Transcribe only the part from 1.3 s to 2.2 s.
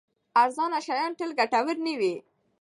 ګټور نه وي.